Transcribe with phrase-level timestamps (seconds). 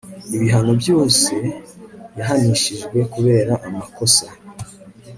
[0.35, 1.33] ibihano byose
[2.19, 4.25] yahanishijwe kubera amakosa